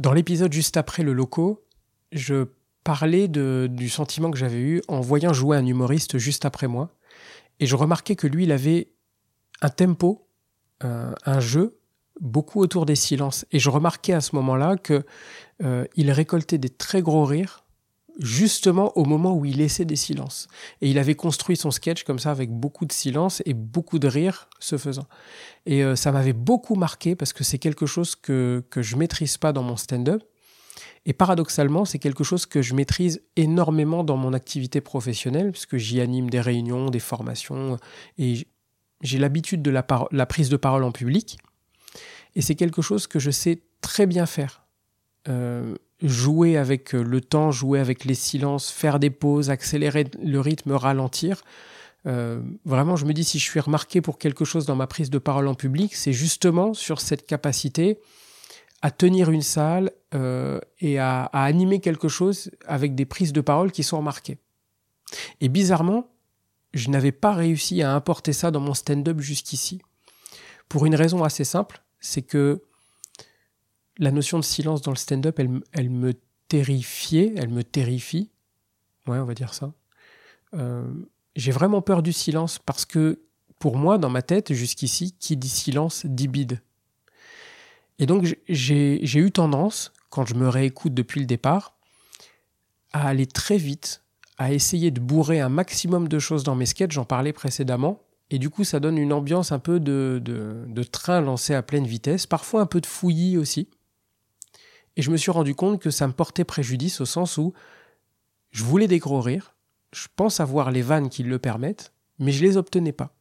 [0.00, 1.62] Dans l'épisode juste après le loco,
[2.10, 2.46] je
[2.84, 6.88] parlais du sentiment que j'avais eu en voyant jouer un humoriste juste après moi.
[7.58, 8.88] Et je remarquais que lui, il avait
[9.60, 10.26] un tempo,
[10.84, 11.78] euh, un jeu,
[12.18, 13.44] beaucoup autour des silences.
[13.52, 15.04] Et je remarquais à ce moment-là que
[15.62, 17.66] euh, il récoltait des très gros rires
[18.18, 20.48] justement au moment où il laissait des silences.
[20.80, 24.08] Et il avait construit son sketch comme ça avec beaucoup de silence et beaucoup de
[24.08, 25.06] rire ce faisant.
[25.66, 29.36] Et euh, ça m'avait beaucoup marqué parce que c'est quelque chose que, que je maîtrise
[29.36, 30.22] pas dans mon stand-up.
[31.06, 36.00] Et paradoxalement, c'est quelque chose que je maîtrise énormément dans mon activité professionnelle, puisque j'y
[36.00, 37.78] anime des réunions, des formations,
[38.18, 38.46] et
[39.00, 41.38] j'ai l'habitude de la, la, prise de parole en public.
[42.34, 44.66] Et c'est quelque chose que je sais très bien faire.
[45.28, 50.72] Euh, jouer avec le temps, jouer avec les silences, faire des pauses, accélérer le rythme,
[50.72, 51.42] ralentir.
[52.06, 55.10] Euh, vraiment, je me dis, si je suis remarqué pour quelque chose dans ma prise
[55.10, 57.98] de parole en public, c'est justement sur cette capacité
[58.82, 63.42] à tenir une salle euh, et à, à, animer quelque chose avec des prises de
[63.42, 64.38] parole qui sont remarquées.
[65.42, 66.08] Et bizarrement,
[66.72, 69.82] je n'avais pas réussi à importer ça dans mon stand-up jusqu'ici.
[70.68, 72.62] Pour une raison assez simple, c'est que
[74.00, 76.14] la notion de silence dans le stand-up, elle, me
[76.48, 78.30] terrifiait, elle me terrifie.
[79.06, 79.72] Ouais, on va dire ça.
[80.54, 80.84] Euh,
[81.36, 83.20] j'ai vraiment peur du silence parce que
[83.58, 86.60] pour moi, dans ma tête, jusqu'ici, qui dit silence dit bide.
[87.98, 91.76] Et donc, j'ai eu tendance, quand je me réécoute depuis le départ,
[92.94, 94.02] à aller très vite,
[94.38, 98.38] à essayer de bourrer un maximum de choses dans mes sketchs, j'en parlais précédemment, et
[98.38, 101.86] du coup, ça donne une ambiance un peu de, de, de, train lancé à pleine
[101.86, 103.68] vitesse, parfois un peu de fouillis aussi.
[105.00, 107.54] Et je me suis rendu compte que ça me portait préjudice au sens où
[108.50, 109.56] je voulais des gros rires,
[109.94, 113.16] je pense avoir les vannes qui le permettent, mais je les obtenais pas.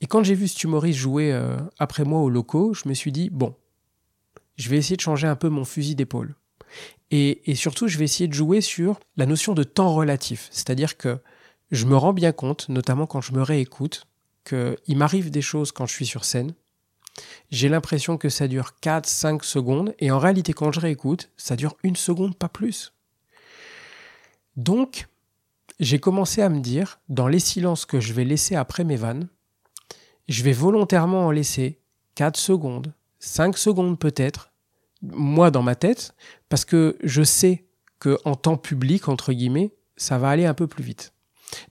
[0.00, 3.12] Et quand j'ai vu ce humoriste jouer euh, après moi au loco, je me suis
[3.12, 3.54] dit, bon,
[4.56, 6.34] je vais essayer de changer un peu mon fusil d'épaule.
[7.10, 10.48] Et, surtout, je vais essayer de jouer sur la notion de temps relatif.
[10.50, 11.18] C'est-à-dire que
[11.70, 14.06] je me rends bien compte, notamment quand je me réécoute,
[14.46, 16.54] qu'il m'arrive des choses quand je suis sur scène
[17.50, 21.76] j'ai l'impression que ça dure 4-5 secondes, et en réalité, quand je réécoute, ça dure
[21.82, 22.92] une seconde, pas plus.
[24.56, 25.08] Donc,
[25.80, 29.28] j'ai commencé à me dire, dans les silences que je vais laisser après mes vannes,
[30.28, 31.80] je vais volontairement en laisser
[32.14, 34.52] 4 secondes, 5 secondes peut-être,
[35.02, 36.14] moi dans ma tête,
[36.48, 37.64] parce que je sais
[37.98, 41.12] que en temps public, entre guillemets, ça va aller un peu plus vite.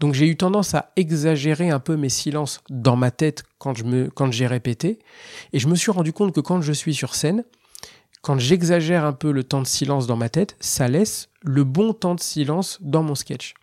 [0.00, 3.84] Donc j'ai eu tendance à exagérer un peu mes silences dans ma tête quand je
[3.84, 4.98] me j'ai répété
[5.52, 7.44] et je me suis rendu compte que quand je suis sur scène,
[8.22, 11.92] quand j'exagère un peu le temps de silence dans ma tête, ça laisse le bon
[11.92, 13.54] temps de silence dans mon sketch.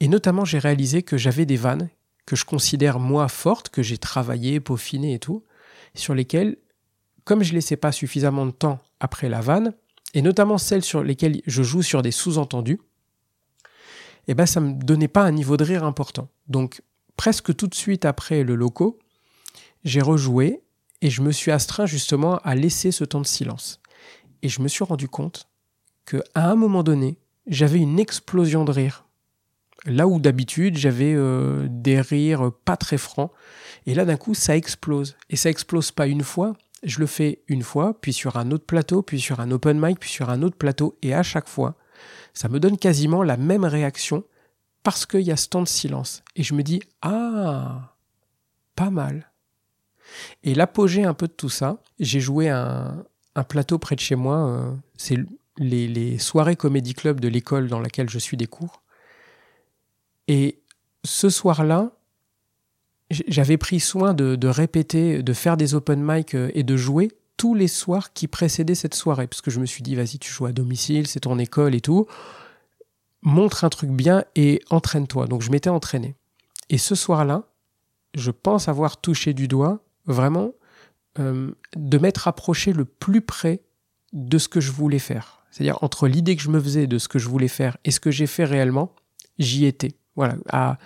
[0.00, 1.88] Et notamment, j'ai réalisé que j'avais des vannes
[2.26, 5.44] que je considère moi fortes, que j'ai travaillé, peaufiné et tout,
[5.94, 6.56] sur lesquelles,
[7.24, 9.74] comme je laissais pas suffisamment de temps après la vanne,
[10.14, 12.80] et notamment celles sur lesquelles je joue sur des sous-entendus,
[14.28, 16.28] eh ben ça me donnait pas un niveau de rire important.
[16.48, 16.82] Donc
[17.16, 18.98] presque tout de suite après le loco,
[19.84, 20.62] j'ai rejoué
[21.00, 23.80] et je me suis astreint justement à laisser ce temps de silence.
[24.42, 25.48] Et je me suis rendu compte
[26.04, 29.04] que à un moment donné, j'avais une explosion de rire.
[29.84, 33.32] Là où d'habitude j'avais euh, des rires pas très francs,
[33.86, 35.16] et là d'un coup ça explose.
[35.30, 38.66] Et ça explose pas une fois, je le fais une fois, puis sur un autre
[38.66, 41.76] plateau, puis sur un open mic, puis sur un autre plateau, et à chaque fois,
[42.34, 44.24] ça me donne quasiment la même réaction
[44.82, 46.22] parce qu'il y a ce temps de silence.
[46.36, 47.94] Et je me dis, ah,
[48.74, 49.30] pas mal.
[50.42, 53.04] Et l'apogée un peu de tout ça, j'ai joué un,
[53.48, 55.16] plateau près de chez moi, euh, c'est
[55.56, 58.82] les, les, soirées comédie club de l'école dans laquelle je suis des cours.
[60.28, 60.60] Et
[61.04, 61.92] ce soir-là,
[63.10, 67.10] j'avais pris soin de, de, répéter, de faire des open mic euh, et de jouer
[67.42, 70.30] tous les soirs qui précédaient cette soirée, parce que je me suis dit, vas-y, tu
[70.30, 72.06] joues à domicile, c'est ton école et tout.
[73.22, 75.26] Montre un truc bien et entraîne-toi.
[75.26, 76.14] Donc je m'étais entraîné.
[76.68, 77.48] Et ce soir-là,
[78.14, 80.52] je pense avoir touché du doigt vraiment
[81.18, 83.64] euh, de m'être approché le plus près
[84.12, 85.44] de ce que je voulais faire.
[85.50, 87.98] C'est-à-dire entre l'idée que je me faisais de ce que je voulais faire et ce
[87.98, 88.94] que j'ai fait réellement,
[89.40, 89.96] j'y étais.
[90.14, 90.78] Voilà, à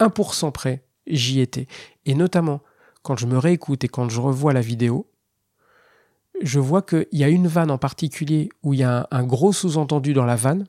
[0.00, 1.68] 1% près, j'y étais.
[2.06, 2.60] Et notamment,
[3.04, 5.06] quand je me réécoute et quand je revois la vidéo,
[6.42, 9.52] je vois qu'il y a une vanne en particulier où il y a un, gros
[9.52, 10.66] sous-entendu dans la vanne.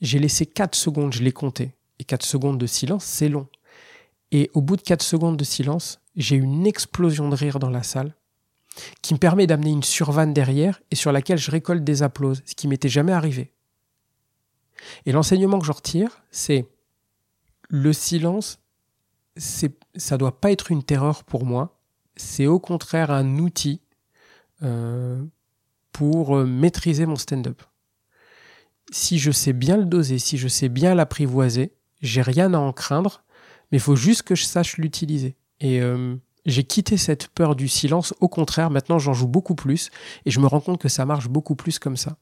[0.00, 1.74] J'ai laissé 4 secondes, je l'ai compté.
[1.98, 3.46] Et 4 secondes de silence, c'est long.
[4.32, 7.82] Et au bout de 4 secondes de silence, j'ai une explosion de rire dans la
[7.82, 8.14] salle
[9.02, 12.54] qui me permet d'amener une survanne derrière et sur laquelle je récolte des applauses, ce
[12.54, 13.52] qui m'était jamais arrivé.
[15.04, 16.66] Et l'enseignement que je retire, c'est
[17.68, 18.58] le silence,
[19.36, 21.78] c'est, ça doit pas être une terreur pour moi,
[22.16, 23.81] c'est au contraire un outil
[24.62, 25.22] euh,
[25.92, 27.62] pour euh, maîtriser mon stand-up.
[28.90, 32.72] Si je sais bien le doser, si je sais bien l'apprivoiser, j'ai rien à en
[32.72, 33.24] craindre,
[33.70, 35.36] mais il faut juste que je sache l'utiliser.
[35.60, 38.14] Et euh, j'ai quitté cette peur du silence.
[38.20, 39.90] Au contraire, maintenant j'en joue beaucoup plus
[40.24, 42.16] et je me rends compte que ça marche beaucoup plus comme ça.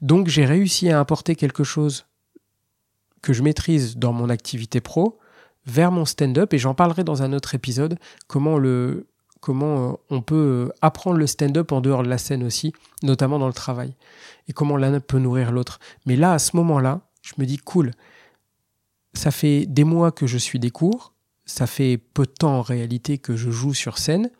[0.00, 2.06] Donc j'ai réussi à importer quelque chose
[3.22, 5.18] que je maîtrise dans mon activité pro
[5.64, 9.06] vers mon stand-up et j'en parlerai dans un autre épisode comment le
[9.42, 12.72] comment euh, on peut euh, apprendre le stand-up en dehors de la scène aussi,
[13.02, 13.94] notamment dans le travail
[14.48, 15.80] et comment l'un peut nourrir l'autre.
[16.06, 17.90] Mais là à ce moment-là, je me dis cool.
[19.12, 21.12] Ça fait des mois que je suis des cours,
[21.44, 24.30] ça fait peu de temps en réalité que je joue sur scène.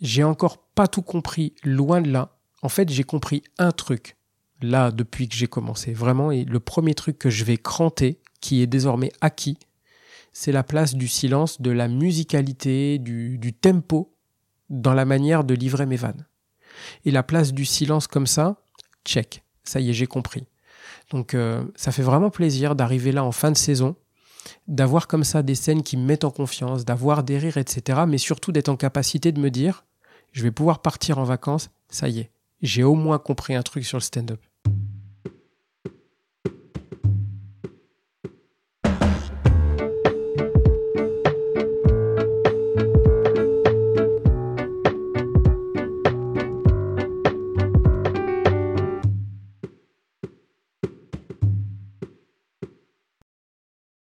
[0.00, 2.36] J'ai encore pas tout compris, loin de là.
[2.62, 4.16] En fait, j'ai compris un truc
[4.60, 5.92] là depuis que j'ai commencé.
[5.92, 9.58] Vraiment, et le premier truc que je vais cranter, qui est désormais acquis,
[10.32, 14.15] c'est la place du silence, de la musicalité, du, du, tempo
[14.70, 16.26] dans la manière de livrer mes vannes.
[17.04, 18.56] Et la place du silence comme ça,
[19.04, 19.42] check.
[19.64, 20.46] Ça y est, j'ai compris.
[21.10, 23.96] Donc euh, ça fait vraiment plaisir d'arriver là en fin de saison
[24.68, 28.02] d'avoir comme ça des scènes qui me mettent en confiance, d'avoir des rires, etc.
[28.06, 29.84] Mais surtout d'être en capacité de me dire,
[30.32, 32.30] je vais pouvoir partir en vacances, ça y est,
[32.62, 34.40] j'ai au moins compris un truc sur le stand-up.